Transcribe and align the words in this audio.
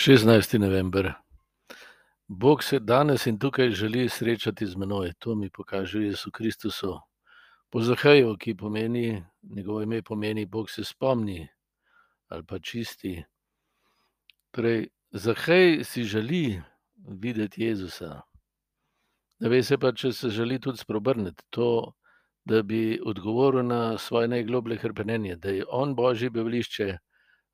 16. 0.00 0.58
november. 0.58 1.12
Bog 2.28 2.62
se 2.64 2.78
danes 2.78 3.26
in 3.26 3.38
tukaj 3.38 3.70
želi 3.70 4.08
srečati 4.08 4.66
z 4.66 4.76
menoj, 4.76 5.12
to 5.18 5.34
mi 5.34 5.50
pokaže 5.50 6.00
Jezus 6.00 6.32
Kristus. 6.32 6.80
Po 7.70 7.80
Zahaju, 7.80 8.36
ki 8.36 8.54
pomeni, 8.56 9.24
njegovo 9.42 9.82
ime 9.82 10.02
pomeni, 10.02 10.46
Bog 10.46 10.70
se 10.70 10.84
spomni 10.84 11.48
ali 12.28 12.44
pa 12.46 12.58
čisti. 12.58 13.24
Torej, 14.50 14.88
Zahaj 15.10 15.84
si 15.84 16.04
želi 16.04 16.62
videti 16.96 17.62
Jezusa. 17.62 18.20
Ne 19.40 19.48
ve 19.48 19.62
se 19.62 19.78
pa, 19.78 19.92
če 19.92 20.12
se 20.12 20.30
želi 20.30 20.60
tudi 20.60 20.78
sprobrniti 20.78 21.44
to, 21.50 21.92
da 22.44 22.62
bi 22.62 23.00
odgovoril 23.04 23.66
na 23.66 23.98
svoje 23.98 24.28
najgloblje 24.28 24.78
hrpenenje, 24.78 25.36
da 25.36 25.48
je 25.50 25.64
on 25.68 25.94
božje 25.94 26.30
bivališče, 26.30 26.98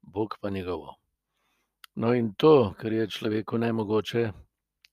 Bog 0.03 0.39
pa 0.41 0.51
njegovo. 0.51 1.06
No, 1.97 2.13
in 2.15 2.35
to, 2.37 2.75
kar 2.77 2.93
je 2.93 3.07
človeku 3.09 3.59
nemogoče, 3.59 4.33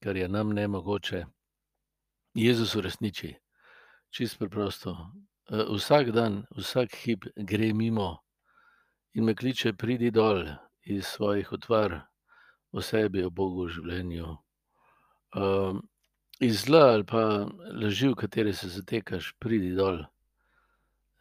kar 0.04 0.18
je 0.18 0.28
nam 0.28 0.54
nemogoče, 0.56 1.26
Jezus 2.34 2.76
uresniči. 2.76 3.34
Čisto 4.10 4.40
preprosto. 4.40 4.96
Vsak 5.50 6.12
dan, 6.16 6.46
vsak 6.56 6.96
hip 7.04 7.26
gre 7.36 7.74
mimo 7.74 8.24
in 9.14 9.26
me 9.26 9.36
kliče, 9.36 9.74
pridi 9.74 10.12
dol 10.12 10.46
iz 10.82 11.06
svojih 11.06 11.52
utvar 11.52 12.00
o 12.72 12.82
sebi, 12.82 13.24
o 13.24 13.30
Bogu, 13.30 13.66
o 13.66 13.70
življenju. 13.70 14.38
Um, 15.36 15.84
iz 16.40 16.64
zla 16.64 16.86
ali 16.94 17.04
pa 17.04 17.50
laži, 17.84 18.08
v 18.14 18.16
katere 18.16 18.54
se 18.54 18.70
zatekaš, 18.70 19.34
pridi 19.44 19.76
dol. 19.76 20.00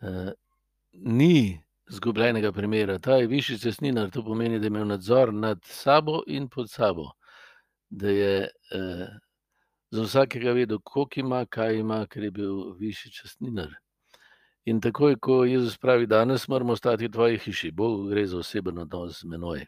Uh, 0.01 0.31
ni 0.93 1.59
izgubljenega 1.93 2.53
primera. 2.53 2.99
Ta 2.99 3.17
je 3.21 3.27
višji 3.27 3.59
cestninar, 3.59 4.11
to 4.11 4.25
pomeni, 4.25 4.59
da 4.59 4.67
je 4.67 4.73
imel 4.73 4.87
nadzor 4.87 5.35
nad 5.35 5.59
sabo 5.65 6.23
in 6.27 6.49
pod 6.49 6.71
sabo. 6.71 7.11
Da 7.91 8.09
je 8.09 8.37
eh, 8.45 9.09
za 9.91 10.03
vsakega 10.03 10.53
vedel, 10.53 10.79
koliko 10.85 11.21
ima, 11.21 11.47
kaj 11.47 11.79
ima, 11.79 12.07
ker 12.07 12.25
je 12.25 12.31
bil 12.31 12.75
višji 12.79 13.13
cestninar. 13.13 13.75
In 14.65 14.81
takoj, 14.81 15.17
ko 15.19 15.45
Jezus 15.45 15.79
pravi, 15.79 16.07
danes 16.07 16.49
moramo 16.49 16.77
stati 16.77 17.07
v 17.07 17.13
tvoji 17.13 17.39
hiši, 17.39 17.71
Bog 17.71 18.09
gre 18.11 18.27
za 18.27 18.39
oseben 18.39 18.79
odnos 18.79 19.21
z 19.21 19.27
menoj. 19.27 19.67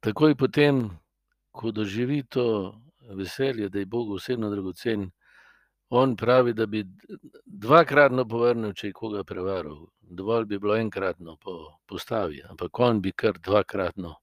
Takoj 0.00 0.34
potem, 0.36 0.90
ko 1.50 1.70
doživi 1.72 2.22
to 2.22 2.74
veselje, 3.16 3.68
da 3.68 3.78
je 3.78 3.86
Bog 3.86 4.10
osebno 4.10 4.50
dragocen, 4.50 5.10
on 5.88 6.16
pravi, 6.16 6.52
da 6.52 6.66
bi 6.66 6.84
dvakratno 7.46 8.24
povrnil, 8.28 8.72
če 8.72 8.86
je 8.86 8.92
koga 8.92 9.24
prevaral 9.24 9.86
dovolj 10.12 10.44
bi 10.44 10.58
bilo 10.58 10.76
enkratno 10.76 11.36
po 11.36 11.78
postavi, 11.86 12.42
ampak 12.48 12.80
on 12.80 13.00
bi 13.02 13.12
kar 13.12 13.38
dvakratno. 13.38 14.14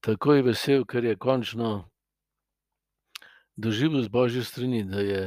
Tako 0.00 0.34
je 0.34 0.42
vesel, 0.42 0.84
ker 0.84 1.04
je 1.04 1.16
končno 1.16 1.88
doživel 3.56 4.02
z 4.02 4.08
božje 4.08 4.44
strani, 4.44 4.84
da 4.84 5.00
je 5.00 5.22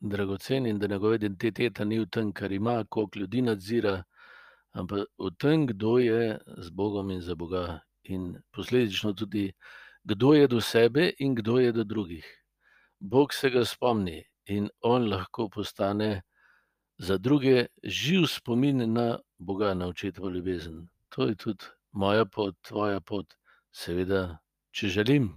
dragocen 0.00 0.66
in 0.66 0.78
da 0.78 0.86
njegova 0.86 1.14
identiteta 1.14 1.84
ni 1.84 1.98
v 1.98 2.06
tem, 2.06 2.32
kar 2.32 2.52
ima, 2.52 2.84
koliko 2.88 3.18
ljudi 3.18 3.42
nadzira, 3.42 4.02
ampak 4.72 5.06
v 5.18 5.30
tem, 5.38 5.66
kdo 5.66 5.98
je 5.98 6.38
z 6.56 6.70
Bogom 6.70 7.10
in 7.10 7.20
za 7.20 7.34
Boga. 7.34 7.80
In 8.02 8.40
posledično 8.50 9.12
tudi, 9.12 9.52
kdo 10.04 10.32
je 10.34 10.48
do 10.48 10.60
sebe 10.60 11.12
in 11.18 11.34
kdo 11.34 11.58
je 11.58 11.72
do 11.72 11.84
drugih. 11.84 12.24
Bog 13.00 13.34
se 13.34 13.50
ga 13.50 13.64
spomni 13.64 14.24
in 14.46 14.68
on 14.82 15.08
lahko 15.08 15.48
postane 15.48 16.22
za 17.00 17.18
druge 17.18 17.66
živ 17.82 18.26
spomin 18.28 18.92
na 18.92 19.18
Boga, 19.38 19.74
na 19.74 19.86
očetovo 19.86 20.28
ljubezen. 20.28 20.88
To 21.08 21.26
je 21.26 21.34
tudi 21.34 21.64
moja 21.92 22.24
pot, 22.24 22.56
tvoja 22.60 23.00
pot, 23.00 23.34
seveda, 23.72 24.38
če 24.70 24.88
želim. 24.88 25.30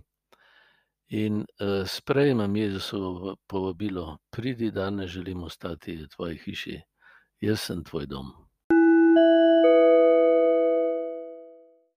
In 1.08 1.40
uh, 1.40 1.88
sprejemam 1.88 2.56
Jezusovo 2.56 3.36
povabilo, 3.48 4.18
pridi 4.30 4.72
danes, 4.72 5.12
želim 5.12 5.44
ostati 5.44 5.96
v 5.96 6.08
tvoji 6.08 6.38
hiši, 6.46 6.80
jaz 7.42 7.62
sem 7.62 7.84
tvoj 7.84 8.08
dom. 8.12 8.34